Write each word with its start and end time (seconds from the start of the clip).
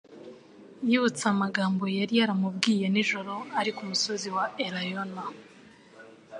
yibutse 0.89 1.23
amagambo 1.33 1.83
yari 1.99 2.13
yaramubwiye 2.19 2.85
nijoro 2.93 3.33
ari 3.59 3.71
ku 3.75 3.81
musozi 3.89 4.27
wa 4.35 4.45
Elayono 4.65 5.23